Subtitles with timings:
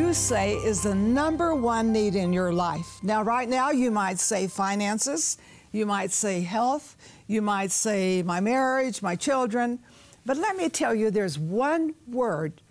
[0.00, 2.98] you say is the number one need in your life?
[3.02, 5.36] Now, right now, you might say finances,
[5.72, 6.96] you might say health,
[7.26, 9.78] you might say my marriage, my children.
[10.24, 12.62] But let me tell you, there's one word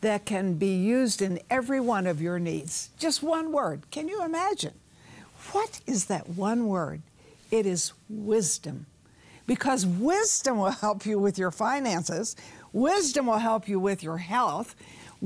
[0.00, 2.90] that can be used in every one of your needs.
[3.00, 3.90] Just one word.
[3.90, 4.74] Can you imagine?
[5.50, 7.02] What is that one word?
[7.50, 8.86] It is wisdom.
[9.48, 12.36] Because wisdom will help you with your finances,
[12.72, 14.76] wisdom will help you with your health,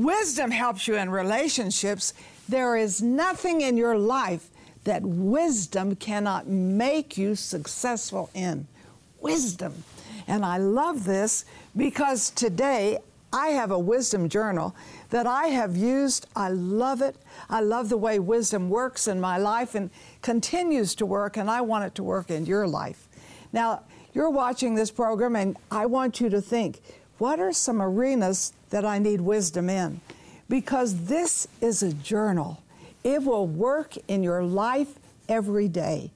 [0.01, 2.15] Wisdom helps you in relationships.
[2.49, 4.49] There is nothing in your life
[4.85, 8.67] that wisdom cannot make you successful in.
[9.21, 9.85] Wisdom.
[10.27, 11.45] And I love this
[11.77, 12.97] because today
[13.31, 14.75] I have a wisdom journal
[15.11, 16.27] that I have used.
[16.35, 17.17] I love it.
[17.51, 19.91] I love the way wisdom works in my life and
[20.23, 23.07] continues to work, and I want it to work in your life.
[23.53, 23.83] Now,
[24.15, 26.81] you're watching this program, and I want you to think
[27.21, 30.01] what are some arenas that I need wisdom in?
[30.49, 32.63] Because this is a journal.
[33.05, 36.11] It will work in your life every day.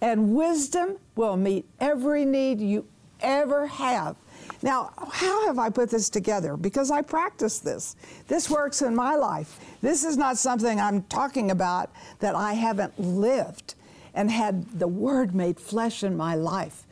[0.00, 2.86] And wisdom will meet every need you
[3.20, 4.16] ever have.
[4.60, 6.56] Now, how have I put this together?
[6.56, 7.94] Because I practice this.
[8.26, 9.60] This works in my life.
[9.80, 13.76] This is not something I'm talking about that I haven't lived
[14.12, 16.84] and had the Word made flesh in my life.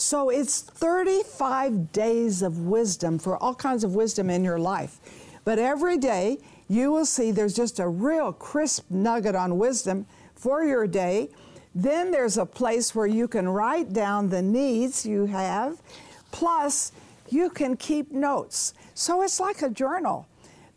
[0.00, 4.98] So it's 35 days of wisdom for all kinds of wisdom in your life.
[5.44, 10.64] But every day you will see there's just a real crisp nugget on wisdom for
[10.64, 11.28] your day.
[11.74, 15.82] Then there's a place where you can write down the needs you have,
[16.32, 16.92] plus
[17.28, 18.72] you can keep notes.
[18.94, 20.26] So it's like a journal.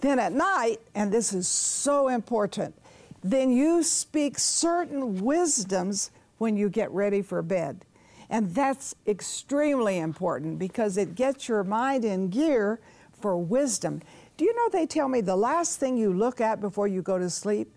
[0.01, 2.75] Then at night, and this is so important,
[3.23, 7.85] then you speak certain wisdoms when you get ready for bed.
[8.33, 12.79] And that's extremely important because it gets your mind in gear
[13.21, 14.01] for wisdom.
[14.37, 17.19] Do you know they tell me the last thing you look at before you go
[17.19, 17.71] to sleep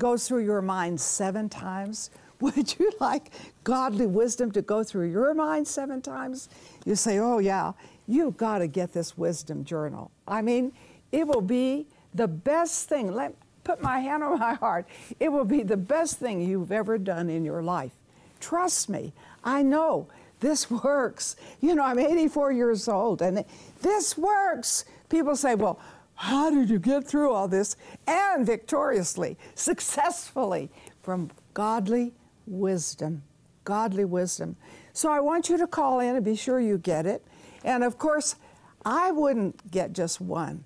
[0.00, 2.10] goes through your mind seven times?
[2.40, 3.30] Would you like
[3.62, 6.48] godly wisdom to go through your mind seven times?
[6.84, 7.70] You say, oh, yeah,
[8.08, 10.10] you've got to get this wisdom journal.
[10.26, 10.72] I mean,
[11.12, 13.14] it will be the best thing.
[13.14, 14.88] Let put my hand on my heart.
[15.20, 17.92] It will be the best thing you've ever done in your life.
[18.40, 19.12] Trust me.
[19.44, 20.08] I know
[20.40, 21.36] this works.
[21.60, 23.44] You know, I'm 84 years old and
[23.80, 24.84] this works.
[25.08, 25.80] People say, well,
[26.14, 27.76] how did you get through all this?
[28.06, 30.70] And victoriously, successfully,
[31.02, 32.12] from godly
[32.46, 33.22] wisdom.
[33.64, 34.56] Godly wisdom.
[34.92, 37.24] So I want you to call in and be sure you get it.
[37.64, 38.36] And of course,
[38.84, 40.64] I wouldn't get just one.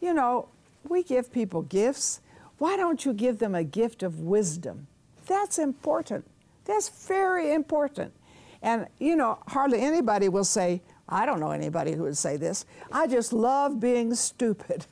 [0.00, 0.48] You know,
[0.88, 2.20] we give people gifts.
[2.58, 4.86] Why don't you give them a gift of wisdom?
[5.26, 6.24] That's important.
[6.68, 8.12] That's very important.
[8.62, 12.66] And, you know, hardly anybody will say, I don't know anybody who would say this,
[12.92, 14.86] I just love being stupid.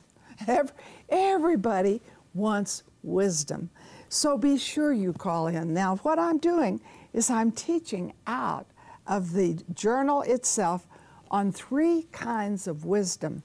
[1.09, 2.01] Everybody
[2.33, 3.69] wants wisdom.
[4.09, 5.73] So be sure you call in.
[5.73, 6.81] Now, what I'm doing
[7.13, 8.65] is I'm teaching out
[9.05, 10.87] of the journal itself
[11.29, 13.43] on three kinds of wisdom.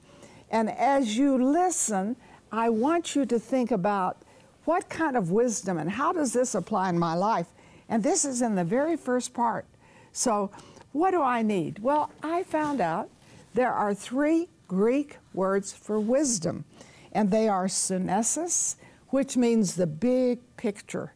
[0.49, 2.15] And as you listen,
[2.51, 4.17] I want you to think about
[4.65, 7.47] what kind of wisdom and how does this apply in my life?
[7.89, 9.65] And this is in the very first part.
[10.11, 10.51] So,
[10.91, 11.79] what do I need?
[11.79, 13.09] Well, I found out
[13.53, 16.65] there are three Greek words for wisdom,
[17.11, 18.75] and they are synesis,
[19.09, 21.13] which means the big picture.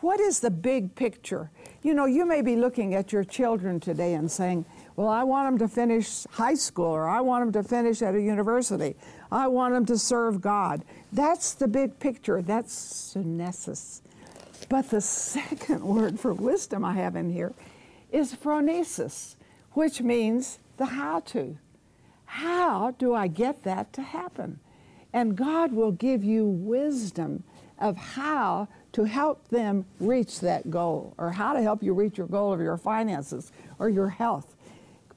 [0.00, 1.50] What is the big picture?
[1.82, 5.58] You know, you may be looking at your children today and saying, Well, I want
[5.58, 8.96] them to finish high school, or I want them to finish at a university.
[9.30, 10.84] I want them to serve God.
[11.12, 12.42] That's the big picture.
[12.42, 14.02] That's synesis.
[14.68, 17.52] But the second word for wisdom I have in here
[18.10, 19.36] is phronesis,
[19.72, 21.58] which means the how to.
[22.24, 24.58] How do I get that to happen?
[25.12, 27.44] And God will give you wisdom
[27.78, 32.26] of how to help them reach that goal or how to help you reach your
[32.26, 34.56] goal of your finances or your health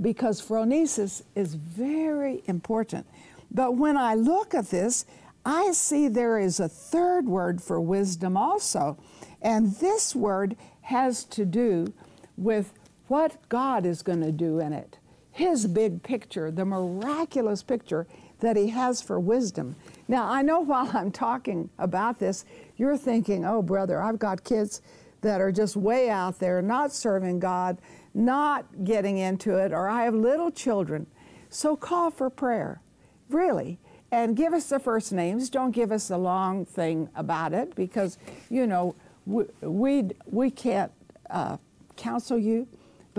[0.01, 3.06] because phronesis is very important.
[3.51, 5.06] But when I look at this,
[5.45, 8.97] I see there is a third word for wisdom also.
[9.41, 11.94] And this word has to do
[12.38, 12.74] with
[13.07, 14.97] what God is going to do in it.
[15.31, 18.07] His big picture, the miraculous picture
[18.39, 19.75] that He has for wisdom.
[20.07, 22.45] Now, I know while I'm talking about this,
[22.77, 24.81] you're thinking, oh, brother, I've got kids
[25.21, 27.77] that are just way out there, not serving God,
[28.13, 31.07] not getting into it, or I have little children.
[31.50, 32.81] So call for prayer,
[33.30, 33.80] really.
[34.11, 35.50] And give us the first names.
[35.50, 38.17] Don't give us a long thing about it because,
[38.50, 38.95] you know,
[39.25, 40.91] we, we, we can't
[41.29, 41.57] uh,
[41.95, 42.67] counsel you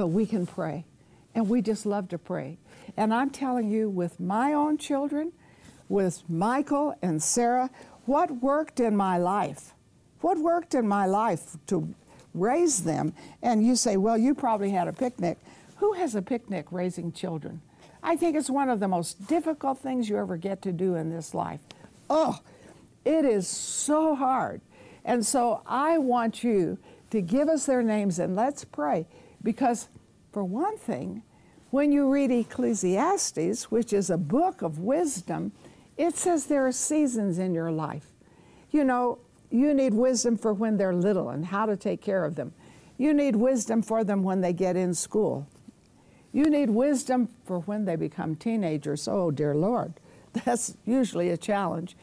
[0.01, 0.85] but we can pray.
[1.35, 2.57] And we just love to pray.
[2.97, 5.33] And I'm telling you, with my own children,
[5.89, 7.71] with Michael and Sarah,
[8.07, 9.75] what worked in my life?
[10.23, 11.95] What worked in my life to
[12.35, 13.13] raise them?
[13.43, 15.39] And you say, well, you probably had a picnic.
[15.77, 17.61] Who has a picnic raising children?
[18.03, 21.11] I think it's one of the most difficult things you ever get to do in
[21.11, 21.61] this life.
[22.09, 22.41] Oh,
[23.05, 24.61] it is so hard.
[25.05, 26.79] And so I want you
[27.11, 29.07] to give us their names and let's pray.
[29.43, 29.89] Because,
[30.33, 31.23] for one thing,
[31.71, 35.53] when you read Ecclesiastes, which is a book of wisdom,
[35.97, 38.07] it says there are seasons in your life.
[38.71, 39.19] You know,
[39.51, 42.53] you need wisdom for when they're little and how to take care of them.
[42.99, 45.47] You need wisdom for them when they get in school.
[46.33, 49.09] You need wisdom for when they become teenagers.
[49.09, 49.95] Oh, dear Lord,
[50.45, 51.97] that's usually a challenge.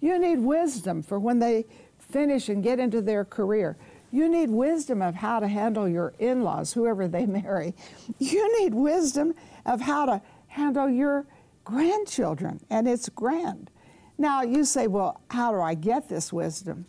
[0.00, 1.66] You need wisdom for when they
[1.98, 3.76] finish and get into their career.
[4.10, 7.74] You need wisdom of how to handle your in laws, whoever they marry.
[8.18, 9.34] You need wisdom
[9.66, 11.26] of how to handle your
[11.64, 13.70] grandchildren, and it's grand.
[14.16, 16.86] Now, you say, well, how do I get this wisdom?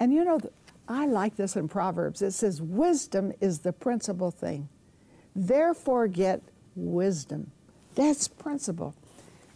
[0.00, 0.40] And you know,
[0.88, 2.20] I like this in Proverbs.
[2.20, 4.68] It says, wisdom is the principal thing.
[5.34, 6.42] Therefore, get
[6.74, 7.50] wisdom.
[7.94, 8.94] That's principle.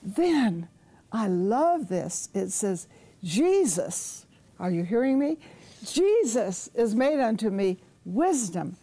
[0.03, 0.69] Then,
[1.13, 2.29] I love this.
[2.35, 2.87] It says,
[3.23, 4.27] Jesus,
[4.59, 5.39] are you hearing me?
[5.85, 8.77] Jesus is made unto me wisdom,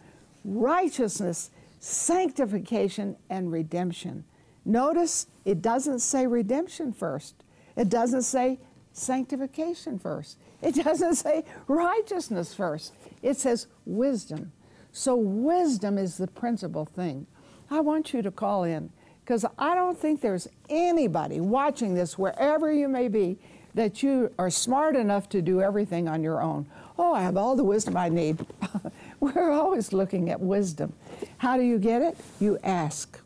[0.44, 1.50] righteousness,
[1.80, 4.24] sanctification, and redemption.
[4.64, 7.34] Notice it doesn't say redemption first.
[7.76, 8.58] It doesn't say
[8.92, 10.38] sanctification first.
[10.62, 12.94] It doesn't say righteousness first.
[13.22, 14.52] It says wisdom.
[14.96, 17.26] So, wisdom is the principal thing.
[17.68, 18.90] I want you to call in
[19.24, 23.36] because I don't think there's anybody watching this, wherever you may be,
[23.74, 26.66] that you are smart enough to do everything on your own.
[26.96, 28.46] Oh, I have all the wisdom I need.
[29.20, 30.92] We're always looking at wisdom.
[31.38, 32.16] How do you get it?
[32.38, 33.20] You ask.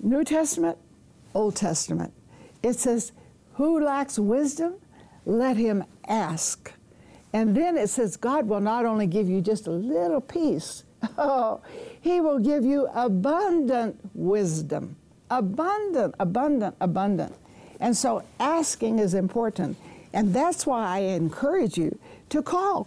[0.00, 0.78] New Testament,
[1.34, 2.14] Old Testament.
[2.62, 3.12] It says,
[3.56, 4.76] Who lacks wisdom?
[5.26, 6.72] Let him ask.
[7.32, 10.84] And then it says, God will not only give you just a little piece,
[11.18, 11.60] oh,
[12.00, 14.96] He will give you abundant wisdom.
[15.30, 17.34] Abundant, abundant, abundant.
[17.80, 19.76] And so asking is important.
[20.12, 21.98] And that's why I encourage you
[22.28, 22.86] to call,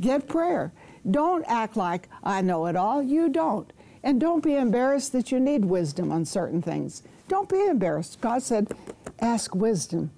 [0.00, 0.72] get prayer.
[1.10, 3.02] Don't act like I know it all.
[3.02, 3.72] You don't.
[4.02, 7.02] And don't be embarrassed that you need wisdom on certain things.
[7.28, 8.20] Don't be embarrassed.
[8.20, 8.72] God said,
[9.20, 10.10] ask wisdom.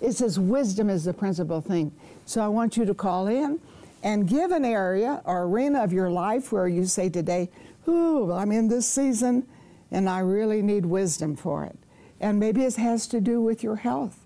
[0.00, 1.92] It says wisdom is the principal thing.
[2.26, 3.60] So I want you to call in
[4.02, 7.48] and give an area or arena of your life where you say today,
[7.88, 9.46] Ooh, I'm in this season
[9.92, 11.78] and I really need wisdom for it.
[12.20, 14.18] And maybe it has to do with your health.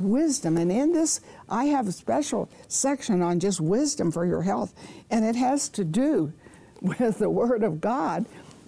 [0.00, 0.56] Wisdom.
[0.56, 4.74] And in this, I have a special section on just wisdom for your health.
[5.08, 6.32] And it has to do
[6.80, 8.26] with the Word of God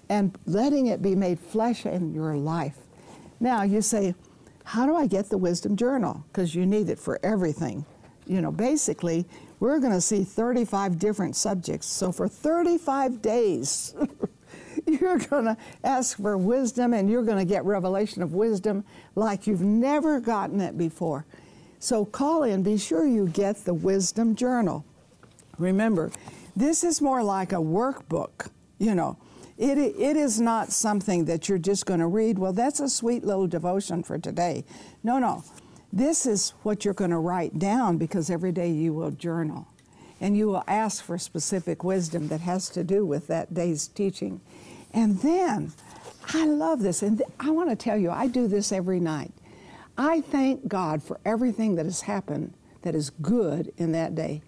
[0.09, 2.77] and letting it be made flesh in your life.
[3.41, 4.15] Now, you say,
[4.63, 6.25] How do I get the Wisdom Journal?
[6.29, 7.85] Because you need it for everything
[8.27, 9.27] you know, basically,
[9.61, 11.87] we're going to see 35 different subjects.
[11.87, 13.95] So for 35 days,
[14.87, 18.85] you're going to ask for wisdom and you're going to get revelation of wisdom
[19.15, 21.25] like you've never gotten it before.
[21.79, 24.85] So call in, be sure you get the Wisdom Journal.
[25.59, 26.11] Remember,
[26.55, 29.19] this is more like a workbook, you know.
[29.59, 33.25] It, it is not something that you're just going to read, well, that's a sweet
[33.25, 34.65] little devotion for today.
[35.03, 35.45] No, no.
[35.93, 39.69] This is what you're going to write down because every day you will journal
[40.21, 44.41] and you will ask for specific wisdom that has to do with that day's teaching.
[44.93, 45.73] And then,
[46.33, 49.33] I love this, and th- I want to tell you, I do this every night.
[49.99, 54.43] I thank God for everything that has happened that is good in that day.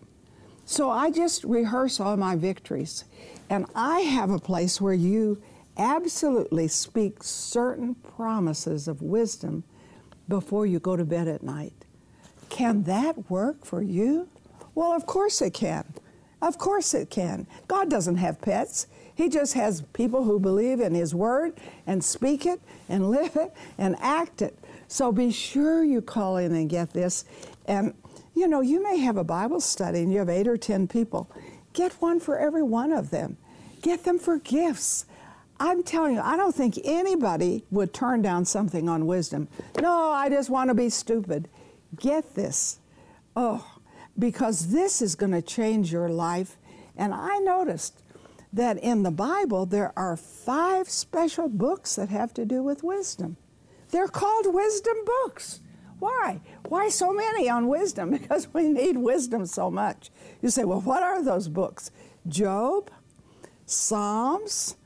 [0.64, 3.04] So I just rehearse all my victories.
[3.48, 5.42] And I have a place where you
[5.78, 9.64] absolutely speak certain promises of wisdom
[10.28, 11.72] before you go to bed at night.
[12.48, 14.28] Can that work for you?
[14.74, 15.84] Well, of course it can.
[16.40, 17.46] Of course it can.
[17.66, 18.86] God doesn't have pets.
[19.14, 21.54] He just has people who believe in His Word
[21.86, 24.56] and speak it and live it and act it.
[24.86, 27.24] So be sure you call in and get this.
[27.66, 27.94] And,
[28.34, 31.28] you know, you may have a Bible study and you have eight or ten people.
[31.72, 33.36] Get one for every one of them.
[33.82, 35.04] Get them for gifts.
[35.60, 39.48] I'm telling you, I don't think anybody would turn down something on wisdom.
[39.80, 41.48] No, I just want to be stupid.
[41.96, 42.78] Get this.
[43.34, 43.78] Oh,
[44.18, 46.56] because this is going to change your life.
[46.96, 48.02] And I noticed
[48.52, 53.36] that in the Bible there are five special books that have to do with wisdom.
[53.90, 55.60] They're called wisdom books.
[55.98, 56.40] Why?
[56.68, 58.10] Why so many on wisdom?
[58.18, 60.10] Because we need wisdom so much.
[60.42, 61.90] You say, well, what are those books?
[62.26, 62.90] Job,
[63.66, 64.76] Psalms,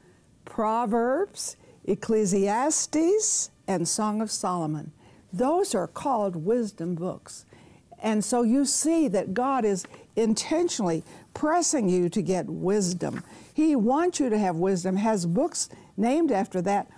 [0.45, 4.93] Proverbs, Ecclesiastes, and Song of Solomon.
[5.33, 7.47] Those are called wisdom books.
[8.03, 13.23] And so you see that God is intentionally pressing you to get wisdom.
[13.55, 16.89] He wants you to have wisdom, has books named after that.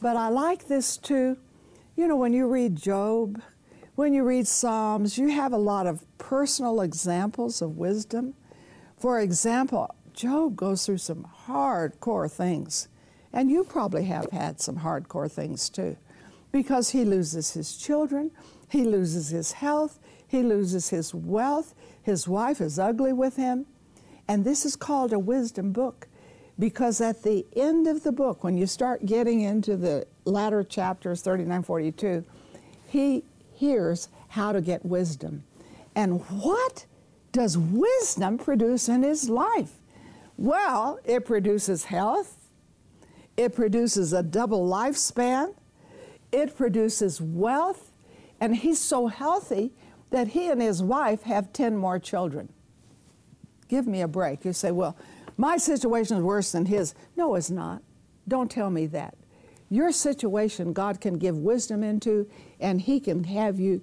[0.00, 1.36] But I like this too.
[1.96, 3.40] You know, when you read Job,
[3.94, 8.34] when you read Psalms, you have a lot of personal examples of wisdom.
[8.98, 12.88] For example, Job goes through some hardcore things,
[13.34, 15.96] and you probably have had some hardcore things too,
[16.52, 18.30] because he loses his children,
[18.68, 23.66] he loses his health, he loses his wealth, his wife is ugly with him.
[24.26, 26.08] And this is called a wisdom book
[26.58, 31.20] because at the end of the book, when you start getting into the latter chapters,
[31.20, 32.24] 39, 42,
[32.86, 35.42] he hears how to get wisdom.
[35.96, 36.86] And what
[37.32, 39.72] does wisdom produce in his life?
[40.36, 42.43] Well, it produces health,
[43.36, 45.54] it produces a double lifespan,
[46.32, 47.92] it produces wealth,
[48.40, 49.72] and he's so healthy
[50.10, 52.48] that he and his wife have 10 more children.
[53.68, 54.44] Give me a break.
[54.44, 54.96] You say, well,
[55.36, 56.94] my situation is worse than his.
[57.16, 57.82] No, it's not.
[58.28, 59.16] Don't tell me that.
[59.70, 62.28] Your situation, God can give wisdom into,
[62.60, 63.82] and He can have you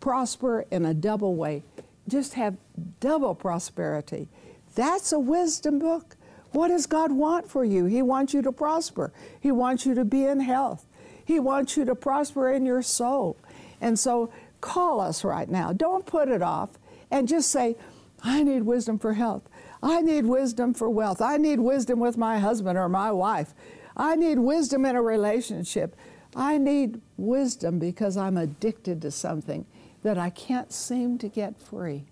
[0.00, 1.62] prosper in a double way.
[2.06, 2.56] Just have
[3.00, 4.28] double prosperity.
[4.74, 6.16] That's a wisdom book.
[6.54, 7.84] What does God want for you?
[7.86, 10.86] He wants you to prosper, He wants you to be in health,
[11.24, 13.36] He wants you to prosper in your soul.
[13.80, 15.72] And so, call us right now.
[15.72, 16.70] Don't put it off
[17.10, 17.76] and just say,
[18.22, 19.48] I need wisdom for health.
[19.82, 21.20] I need wisdom for wealth.
[21.20, 23.52] I need wisdom with my husband or my wife.
[23.96, 25.96] I need wisdom in a relationship.
[26.36, 29.66] I need wisdom because I'm addicted to something
[30.02, 32.04] that I can't seem to get free.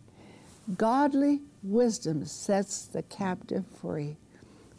[0.77, 4.17] Godly wisdom sets the captive free.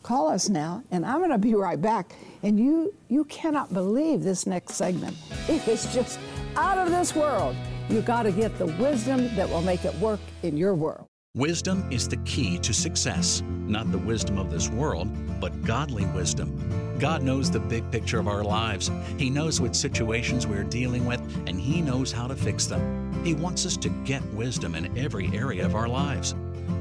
[0.04, 2.14] Call us now, and I'm going to be right back.
[2.44, 5.16] And you, you cannot believe this next segment.
[5.48, 6.20] It is just
[6.58, 7.56] out of this world.
[7.90, 11.06] You got to get the wisdom that will make it work in your world.
[11.36, 15.08] Wisdom is the key to success, not the wisdom of this world,
[15.40, 17.00] but godly wisdom.
[17.00, 18.92] God knows the big picture of our lives.
[19.18, 23.24] He knows what situations we're dealing with, and He knows how to fix them.
[23.24, 26.36] He wants us to get wisdom in every area of our lives.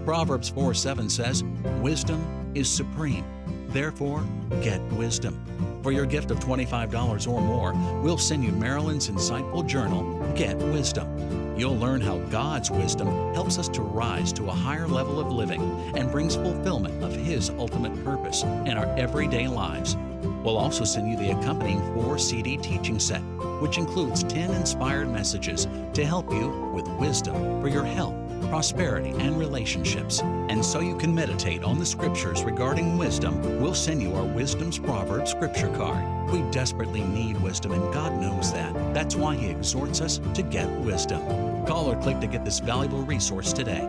[0.05, 1.45] Proverbs 4 7 says,
[1.81, 3.25] Wisdom is supreme.
[3.69, 4.25] Therefore,
[4.61, 5.39] get wisdom.
[5.83, 11.59] For your gift of $25 or more, we'll send you Marilyn's insightful journal, Get Wisdom.
[11.59, 15.63] You'll learn how God's wisdom helps us to rise to a higher level of living
[15.97, 19.97] and brings fulfillment of His ultimate purpose in our everyday lives.
[20.45, 23.21] We'll also send you the accompanying four CD teaching set,
[23.61, 29.39] which includes 10 inspired messages to help you with wisdom for your health prosperity, and
[29.39, 30.21] relationships.
[30.21, 34.79] And so you can meditate on the scriptures regarding wisdom, we'll send you our Wisdom's
[34.79, 36.31] Proverbs scripture card.
[36.31, 38.73] We desperately need wisdom, and God knows that.
[38.95, 41.21] That's why He exhorts us to get wisdom.
[41.67, 43.89] Call or click to get this valuable resource today.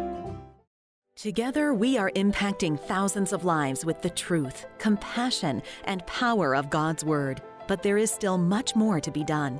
[1.15, 7.05] Together, we are impacting thousands of lives with the truth, compassion, and power of God's
[7.05, 7.41] Word.
[7.67, 9.59] But there is still much more to be done.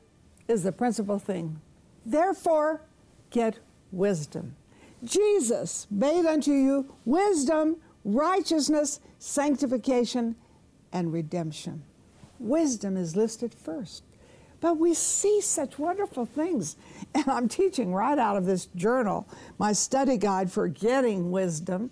[0.51, 1.59] is the principal thing.
[2.05, 2.81] Therefore,
[3.29, 3.59] get
[3.91, 4.55] wisdom.
[5.03, 10.35] Jesus made unto you wisdom, righteousness, sanctification,
[10.91, 11.83] and redemption.
[12.39, 14.03] Wisdom is listed first.
[14.59, 16.75] But we see such wonderful things.
[17.13, 19.27] And I'm teaching right out of this journal,
[19.57, 21.91] my study guide for getting wisdom.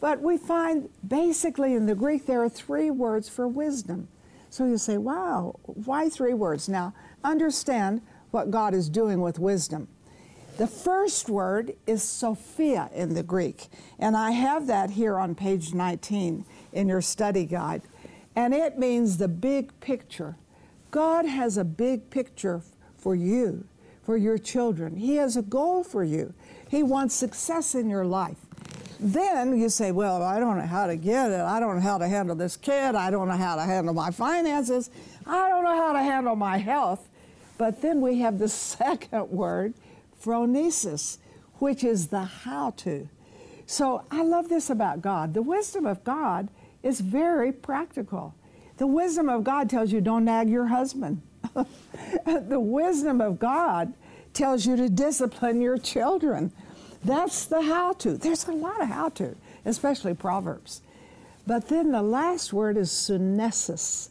[0.00, 4.06] But we find basically in the Greek there are three words for wisdom.
[4.48, 6.68] So you say, wow, why three words?
[6.68, 9.88] Now, understand what God is doing with wisdom.
[10.56, 15.72] The first word is Sophia in the Greek, and I have that here on page
[15.72, 17.82] 19 in your study guide.
[18.36, 20.36] And it means the big picture.
[20.90, 22.62] God has a big picture
[22.98, 23.64] for you,
[24.04, 24.96] for your children.
[24.96, 26.34] He has a goal for you.
[26.68, 28.36] He wants success in your life.
[28.98, 31.40] then you say, Well, I don't know how to get it.
[31.40, 32.94] I don't know how to handle this kid.
[32.94, 34.90] I don't know how to handle my finances.
[35.26, 37.08] I don't know how to handle my health.
[37.60, 38.48] But then we have the
[38.78, 39.74] second word,
[40.24, 41.18] phronesis,
[41.58, 43.06] which is the how to.
[43.66, 45.34] So I love this about God.
[45.34, 46.48] The wisdom of God
[46.82, 48.34] is very practical.
[48.78, 51.20] The wisdom of God tells you don't nag your husband.
[52.24, 53.92] the wisdom of God
[54.32, 56.52] tells you to discipline your children.
[57.04, 58.16] That's the how to.
[58.16, 59.36] There's a lot of how to,
[59.66, 60.80] especially Proverbs.
[61.46, 64.08] But then the last word is sunesis.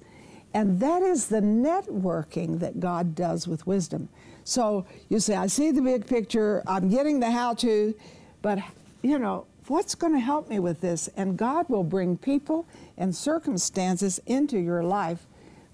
[0.53, 4.09] And that is the networking that God does with wisdom.
[4.43, 7.93] So you say, I see the big picture, I'm getting the how to,
[8.41, 8.59] but
[9.01, 11.07] you know, what's going to help me with this?
[11.15, 12.65] And God will bring people
[12.97, 15.27] and circumstances into your life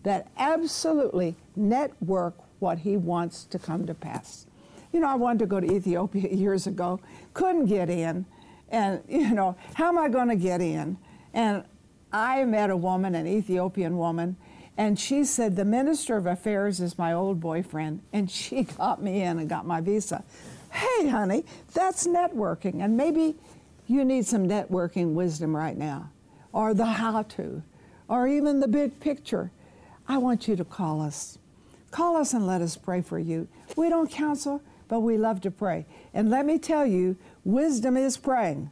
[0.03, 4.46] that absolutely network what He wants to come to pass.
[4.91, 7.00] You know, I wanted to go to Ethiopia years ago,
[7.34, 8.25] couldn't get in.
[8.70, 10.98] And, you know, how am I going to get in?
[11.34, 11.63] And
[12.12, 14.38] I met a woman, an Ethiopian woman,
[14.77, 18.01] and she said, The Minister of Affairs is my old boyfriend.
[18.12, 20.24] And she got me in and got my visa.
[20.72, 22.84] Hey, honey, that's networking.
[22.84, 23.36] And maybe
[23.88, 26.10] you need some networking wisdom right now,
[26.51, 27.63] or the how to,
[28.08, 29.51] or even the big picture.
[30.08, 31.38] I want you to call us.
[31.91, 33.48] Call us and let us pray for you.
[33.77, 35.86] We don't counsel, but we love to pray.
[36.13, 38.70] And let me tell you, wisdom is praying.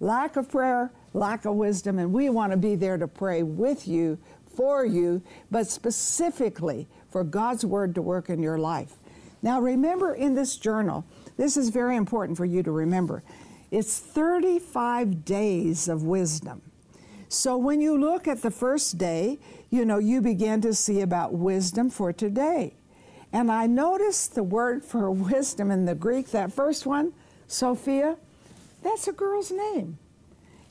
[0.00, 3.86] Lack of prayer, lack of wisdom, and we want to be there to pray with
[3.86, 4.18] you,
[4.56, 8.94] for you, but specifically for God's Word to work in your life.
[9.42, 11.04] Now, remember in this journal,
[11.36, 13.22] this is very important for you to remember.
[13.70, 16.62] It's 35 days of wisdom.
[17.28, 19.38] So when you look at the first day,
[19.70, 22.74] you know, you begin to see about wisdom for today.
[23.32, 27.12] And I noticed the word for wisdom in the Greek, that first one,
[27.48, 28.16] Sophia,
[28.82, 29.98] that's a girl's name.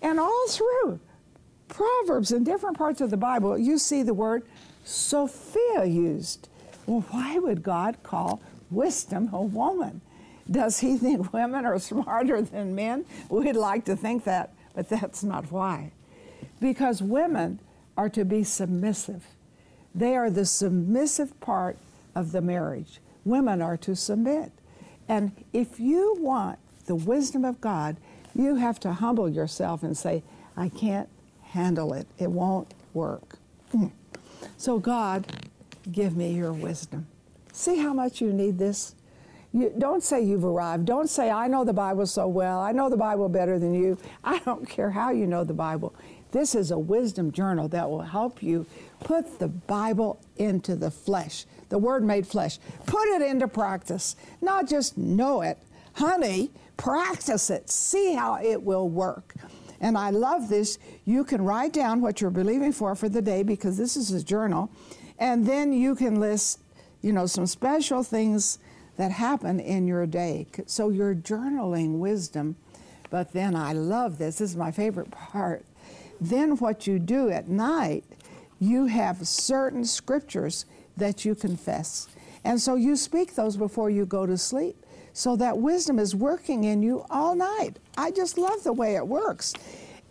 [0.02, 1.00] And all through
[1.68, 4.44] Proverbs in different parts of the Bible, you see the word
[4.84, 6.48] Sophia used.
[6.86, 10.02] Well, why would God call wisdom a woman?
[10.50, 13.06] Does he think women are smarter than men?
[13.30, 15.92] We'd like to think that, but that's not why.
[16.60, 17.60] Because women
[17.98, 19.26] are to be submissive.
[19.94, 21.78] They are the submissive part
[22.14, 23.00] of the marriage.
[23.24, 24.52] Women are to submit.
[25.08, 27.98] And if you want the wisdom of God,
[28.36, 30.24] you have to humble yourself and say,
[30.58, 31.10] I can't
[31.56, 32.06] handle it.
[32.20, 33.38] It won't work.
[33.72, 33.88] Hmm.
[34.58, 35.26] So, God,
[35.92, 37.08] give me your wisdom.
[37.54, 38.94] See how much you need this?
[39.54, 40.86] You, don't say you've arrived.
[40.86, 42.60] Don't say, I know the Bible so well.
[42.60, 43.98] I know the Bible better than you.
[44.24, 45.96] I don't care how you know the Bible.
[46.32, 48.66] This is a wisdom journal that will help you
[49.00, 52.60] put the Bible into the flesh, the Word made flesh.
[52.86, 54.18] Put it into practice.
[54.42, 55.58] Not just know it.
[55.94, 57.70] Honey, practice it.
[57.70, 59.34] See how it will work.
[59.82, 60.80] And I love this.
[61.06, 64.24] You can write down what you're believing for for the day because this is a
[64.24, 64.70] journal.
[65.20, 66.60] And then you can list,
[67.02, 68.60] you know, some special things
[68.98, 70.48] that happen in your day.
[70.66, 72.56] So you're journaling wisdom.
[73.10, 74.38] But then I love this.
[74.38, 75.66] This is my favorite part.
[76.20, 78.04] Then what you do at night,
[78.60, 80.66] you have certain scriptures
[80.98, 82.08] that you confess.
[82.44, 84.85] And so you speak those before you go to sleep.
[85.16, 87.80] So that wisdom is working in you all night.
[87.98, 89.54] I just love the way it works.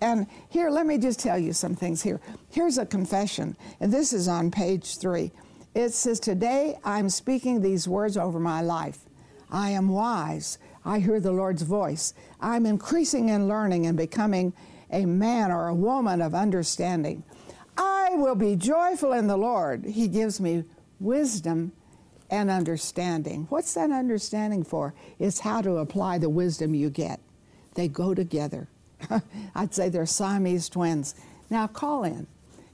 [0.01, 2.23] And here, let me just tell you some things here.
[2.49, 5.31] Here's a confession, and this is on page three.
[5.75, 9.01] It says, Today I'm speaking these words over my life.
[9.51, 10.57] I am wise.
[10.87, 12.15] I hear the Lord's voice.
[12.41, 14.55] I'm increasing in learning and becoming
[14.91, 17.25] a man or a woman of understanding.
[17.77, 19.85] I will be joyful in the Lord.
[19.85, 20.65] He gives me
[20.99, 21.73] wisdom
[22.31, 23.47] and understanding.
[23.49, 24.95] What's that understanding for?
[25.19, 27.21] It's how to apply the wisdom you get.
[27.75, 28.69] They go together.
[29.55, 31.15] I'd say they're Siamese twins.
[31.51, 32.27] Now call in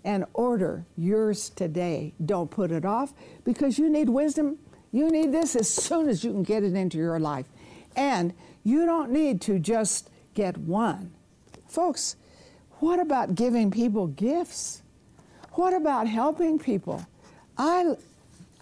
[0.04, 2.14] and order yours today.
[2.24, 3.12] Don't put it off
[3.44, 4.58] because you need wisdom.
[4.92, 7.46] You need this as soon as you can get it into your life.
[7.96, 8.32] And
[8.62, 11.12] you don't need to just get one.
[11.68, 12.16] Folks,
[12.78, 14.82] what about giving people gifts?
[15.52, 17.04] What about helping people?
[17.58, 17.94] I,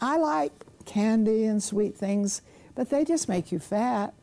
[0.01, 0.58] I like
[0.89, 2.43] candy and sweet things,
[2.75, 4.15] but they just make you fat.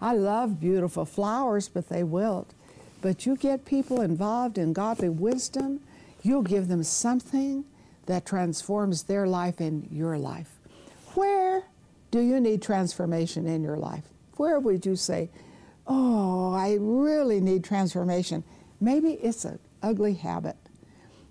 [0.00, 2.52] I love beautiful flowers, but they wilt.
[3.00, 5.80] But you get people involved in godly wisdom,
[6.24, 7.66] You'll give them something
[8.06, 10.58] that transforms their life and your life.
[11.14, 11.64] Where
[12.10, 14.04] do you need transformation in your life?
[14.38, 15.28] Where would you say,
[15.86, 18.42] Oh, I really need transformation?
[18.80, 20.56] Maybe it's an ugly habit.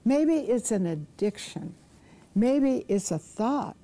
[0.05, 1.73] Maybe it's an addiction.
[2.35, 3.77] Maybe it's a thought,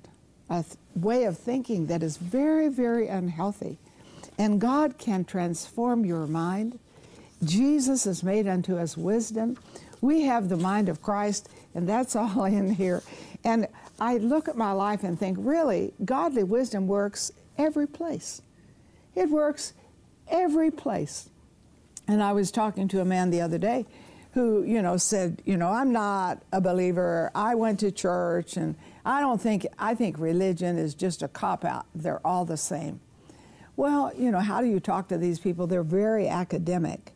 [0.50, 3.78] a way of thinking that is very, very unhealthy.
[4.36, 6.78] And God can transform your mind
[7.44, 9.56] Jesus has made unto us wisdom.
[10.00, 13.02] We have the mind of Christ, and that's all in here.
[13.44, 13.66] And
[13.98, 18.42] I look at my life and think, really, godly wisdom works every place.
[19.14, 19.72] It works
[20.28, 21.28] every place.
[22.06, 23.86] And I was talking to a man the other day
[24.32, 27.30] who, you know, said, you know, I'm not a believer.
[27.34, 31.64] I went to church and I don't think, I think religion is just a cop
[31.64, 31.86] out.
[31.94, 33.00] They're all the same.
[33.76, 35.66] Well, you know, how do you talk to these people?
[35.66, 37.12] They're very academic.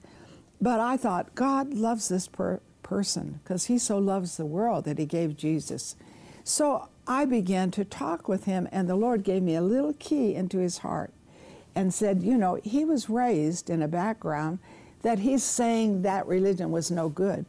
[0.60, 4.98] But I thought, God loves this per- person because he so loves the world that
[4.98, 5.94] he gave Jesus.
[6.42, 10.34] So I began to talk with him, and the Lord gave me a little key
[10.34, 11.12] into his heart
[11.74, 14.58] and said, you know, he was raised in a background
[15.04, 17.44] that he's saying that religion was no good.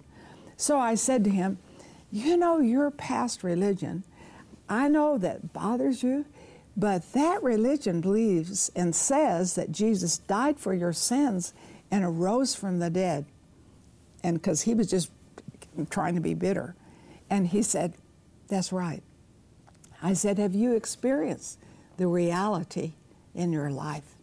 [0.57, 1.57] So I said to him,
[2.11, 4.03] you know, your past religion,
[4.67, 6.25] I know that bothers you,
[6.75, 11.53] but that religion believes and says that Jesus died for your sins
[11.89, 13.25] and arose from the dead.
[14.21, 15.09] And because he was just
[15.89, 16.75] trying to be bitter.
[17.29, 17.93] And he said,
[18.49, 19.01] That's right.
[20.03, 21.57] I said, Have you experienced
[21.95, 22.93] the reality
[23.33, 24.15] in your life?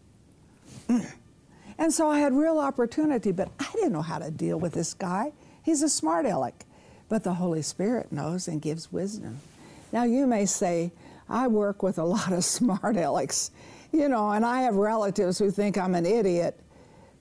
[1.79, 4.95] And so I had real opportunity, but I didn't know how to deal with this
[4.95, 5.33] guy.
[5.63, 6.65] He's a smart aleck.
[7.09, 9.39] But the Holy Spirit knows and gives wisdom.
[9.93, 10.93] Now, you may say,
[11.29, 13.51] I work with a lot of smart alecks,
[13.93, 16.59] you know, and I have relatives who think I'm an idiot.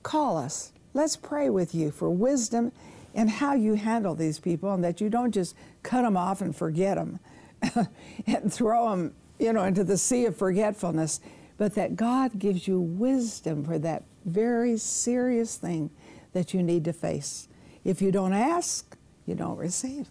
[0.02, 0.72] Call us.
[0.94, 2.72] Let's pray with you for wisdom
[3.14, 6.56] and how you handle these people and that you don't just cut them off and
[6.56, 7.20] forget them
[8.26, 11.20] and throw them, you know, into the sea of forgetfulness,
[11.58, 15.90] but that God gives you wisdom for that very serious thing
[16.32, 17.48] that you need to face.
[17.84, 20.08] If you don't ask, you don't receive.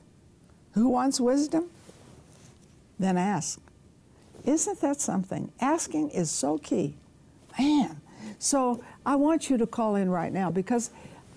[0.74, 1.70] Who wants wisdom?
[3.00, 3.60] Then ask.
[4.46, 5.52] Isn't that something?
[5.60, 6.96] Asking is so key.
[7.60, 8.02] Man.
[8.40, 10.92] So I want you to call in right now because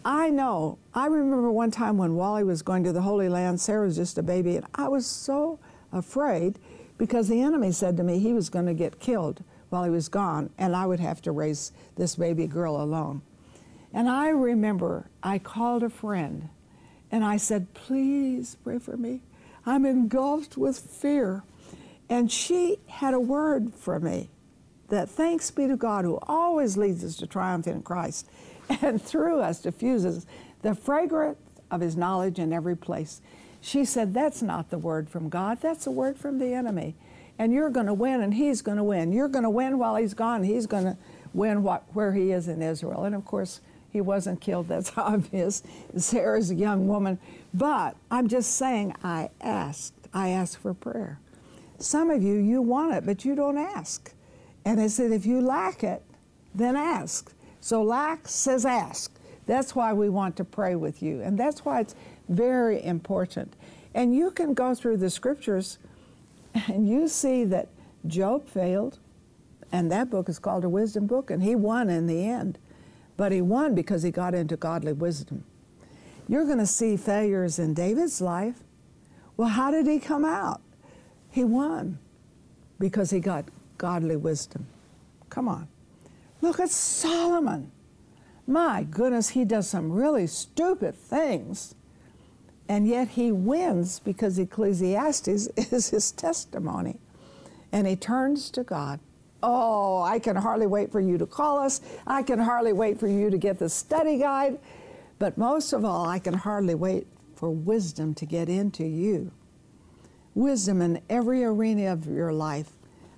[0.05, 3.87] I know, I remember one time when Wally was going to the Holy Land, Sarah
[3.87, 5.59] was just a baby, and I was so
[5.93, 6.59] afraid
[6.99, 9.43] because the enemy said to me he was going to get killed
[9.75, 13.23] while he was gone, and I would have to raise this baby girl alone.
[13.93, 16.49] And I remember I called a friend
[17.11, 19.23] and I said, Please pray for me.
[19.67, 21.43] I'm engulfed with fear.
[22.09, 24.31] And she had a word for me
[24.91, 28.31] that thanks be to God who always leads us to triumph in Christ
[28.81, 30.25] and through us diffuses
[30.63, 31.39] the fragrance
[31.73, 33.21] of his knowledge in every place.
[33.61, 36.95] She said, That's not the word from God, that's a word from the enemy.
[37.39, 39.13] And you're going to win, and he's going to win.
[39.13, 40.45] You're going to win while he's gone.
[40.45, 40.97] He's going to
[41.33, 43.05] win what, where he is in Israel.
[43.05, 45.63] And of course, he wasn't killed, that's obvious.
[45.97, 47.19] Sarah's a young woman.
[47.53, 49.95] But I'm just saying, I asked.
[50.13, 51.19] I asked for prayer.
[51.79, 54.13] Some of you, you want it, but you don't ask.
[54.65, 56.03] And I said, if you lack it,
[56.55, 57.33] then ask.
[57.61, 59.13] So lack says ask.
[59.47, 61.21] That's why we want to pray with you.
[61.21, 61.95] And that's why it's
[62.29, 63.55] very important.
[63.95, 65.79] And you can go through the scriptures
[66.55, 67.69] and you see that
[68.07, 68.99] Job failed,
[69.73, 72.59] and that book is called a wisdom book, and he won in the end.
[73.17, 75.45] But he won because he got into godly wisdom.
[76.29, 78.61] You're going to see failures in David's life.
[79.37, 80.61] Well, how did he come out?
[81.31, 81.99] He won
[82.79, 83.45] because he got
[83.79, 84.67] godly wisdom.
[85.29, 85.69] Come on.
[86.41, 87.71] Look at Solomon.
[88.47, 91.75] My goodness, he does some really stupid things.
[92.69, 96.99] And yet he wins because Ecclesiastes is his testimony.
[97.73, 99.01] And he turns to God.
[99.43, 101.81] Oh, I can hardly wait for you to call us.
[102.07, 104.59] I can hardly wait for you to get the study guide.
[105.19, 109.33] But most of all, I can hardly wait for wisdom to get into you.
[110.35, 112.71] Wisdom in every arena of your life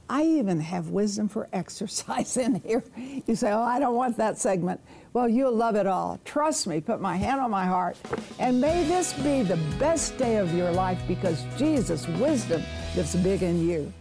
[0.09, 2.85] I even have wisdom for exercise in here.
[3.27, 4.81] You say, Oh, I don't want that segment.
[5.13, 6.21] Well, you'll love it all.
[6.25, 7.97] Trust me, put my hand on my heart.
[8.39, 12.63] And may this be the best day of your life because Jesus' wisdom
[12.95, 13.93] lives big in you.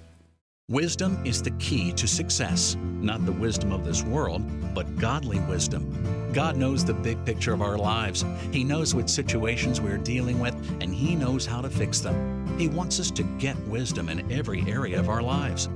[0.68, 4.42] Wisdom is the key to success, not the wisdom of this world,
[4.74, 6.32] but godly wisdom.
[6.34, 8.26] God knows the big picture of our lives.
[8.52, 12.58] He knows what situations we're dealing with, and He knows how to fix them.
[12.58, 15.70] He wants us to get wisdom in every area of our lives.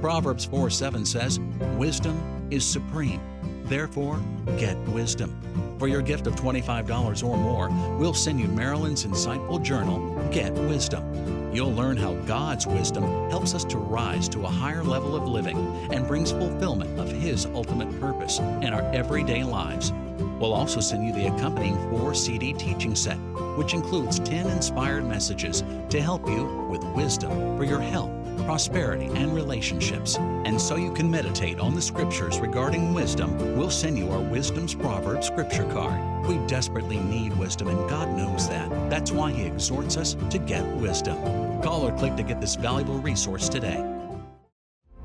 [0.00, 1.40] Proverbs 4 7 says,
[1.76, 3.20] Wisdom is supreme.
[3.64, 4.20] Therefore,
[4.58, 5.36] get wisdom.
[5.78, 7.68] For your gift of $25 or more,
[7.98, 11.52] we'll send you Marilyn's insightful journal, Get Wisdom.
[11.52, 15.58] You'll learn how God's wisdom helps us to rise to a higher level of living
[15.92, 19.92] and brings fulfillment of His ultimate purpose in our everyday lives.
[20.38, 23.16] We'll also send you the accompanying four CD teaching set,
[23.56, 28.12] which includes 10 inspired messages to help you with wisdom for your health
[28.46, 30.16] prosperity, and relationships.
[30.16, 34.74] And so you can meditate on the scriptures regarding wisdom, we'll send you our Wisdom's
[34.74, 36.26] Proverbs scripture card.
[36.26, 38.70] We desperately need wisdom, and God knows that.
[38.88, 41.16] That's why He exhorts us to get wisdom.
[41.60, 43.84] Call or click to get this valuable resource today.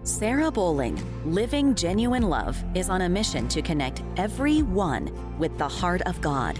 [0.03, 6.01] Sarah Bowling, Living Genuine Love, is on a mission to connect everyone with the heart
[6.03, 6.59] of God.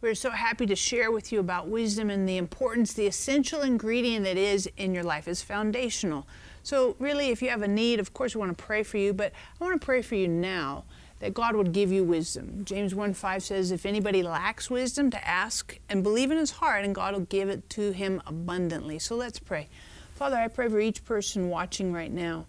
[0.00, 4.28] We're so happy to share with you about wisdom and the importance, the essential ingredient
[4.28, 6.24] it is in your life is foundational.
[6.62, 9.12] So, really, if you have a need, of course, we want to pray for you,
[9.12, 10.84] but I want to pray for you now
[11.18, 12.64] that God would give you wisdom.
[12.64, 16.84] James 1 5 says, If anybody lacks wisdom, to ask and believe in his heart,
[16.84, 19.00] and God will give it to him abundantly.
[19.00, 19.68] So, let's pray.
[20.14, 22.46] Father, I pray for each person watching right now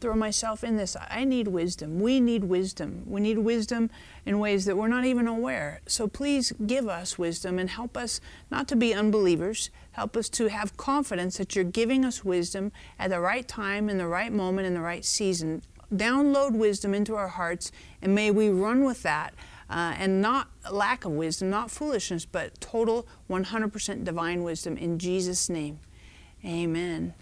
[0.00, 0.96] throw myself in this.
[1.10, 2.00] I need wisdom.
[2.00, 3.02] We need wisdom.
[3.06, 3.90] We need wisdom
[4.24, 5.80] in ways that we're not even aware.
[5.86, 9.70] So please give us wisdom and help us not to be unbelievers.
[9.92, 13.98] Help us to have confidence that you're giving us wisdom at the right time, in
[13.98, 15.62] the right moment, in the right season.
[15.94, 17.70] Download wisdom into our hearts,
[18.02, 19.34] and may we run with that.
[19.68, 25.48] Uh, and not lack of wisdom, not foolishness, but total 100% divine wisdom in Jesus'
[25.48, 25.80] name.
[26.44, 27.14] Amen.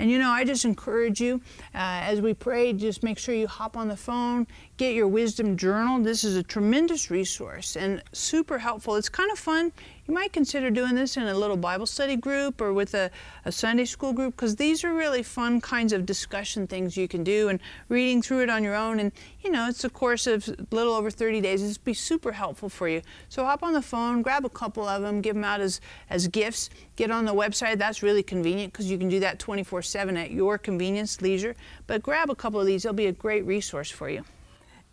[0.00, 1.42] And you know, I just encourage you
[1.74, 4.46] uh, as we pray, just make sure you hop on the phone,
[4.78, 6.02] get your wisdom journal.
[6.02, 8.96] This is a tremendous resource and super helpful.
[8.96, 9.72] It's kind of fun.
[10.10, 13.12] You might consider doing this in a little Bible study group or with a,
[13.44, 17.22] a Sunday school group because these are really fun kinds of discussion things you can
[17.22, 18.98] do and reading through it on your own.
[18.98, 21.62] And you know, it's a course of a little over 30 days.
[21.62, 23.02] It's be super helpful for you.
[23.28, 26.26] So hop on the phone, grab a couple of them, give them out as, as
[26.26, 26.70] gifts.
[26.96, 27.78] Get on the website.
[27.78, 31.54] That's really convenient because you can do that 24 7 at your convenience, leisure.
[31.86, 34.24] But grab a couple of these, they'll be a great resource for you.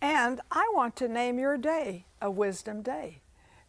[0.00, 3.18] And I want to name your day a Wisdom Day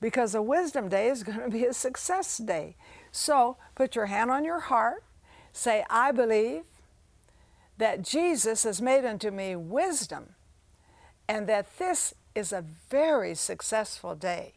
[0.01, 2.75] because a wisdom day is going to be a success day.
[3.11, 5.03] So put your hand on your heart,
[5.51, 6.63] say, I believe
[7.77, 10.35] that Jesus has made unto me wisdom,
[11.27, 14.53] and that this is a very successful day,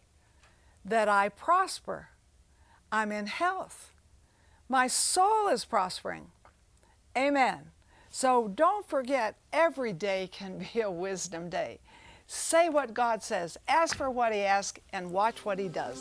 [0.85, 2.09] that I prosper,
[2.91, 3.93] I'm in health,
[4.69, 6.29] my soul is prospering.
[7.17, 7.71] Amen.
[8.11, 11.79] So don't forget, every day can be a wisdom day.
[12.35, 16.01] Say what God says, ask for what He asks, and watch what He does.